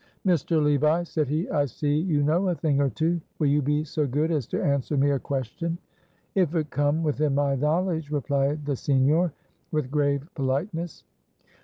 "Mr. 0.25 0.59
Levi," 0.63 1.03
said 1.03 1.27
he, 1.27 1.47
"I 1.51 1.65
see 1.65 1.95
you 1.99 2.23
know 2.23 2.47
a 2.47 2.55
thing 2.55 2.81
or 2.81 2.89
two. 2.89 3.21
Will 3.37 3.45
you 3.49 3.61
be 3.61 3.83
so 3.83 4.07
good 4.07 4.31
as 4.31 4.47
to 4.47 4.59
answer 4.59 4.97
me 4.97 5.11
a 5.11 5.19
question?" 5.19 5.77
"If 6.33 6.55
it 6.55 6.71
come 6.71 7.03
within 7.03 7.35
my 7.35 7.53
knowledge," 7.53 8.09
replied 8.09 8.65
the 8.65 8.75
senior, 8.75 9.31
with 9.71 9.91
grave 9.91 10.27
politeness. 10.33 11.03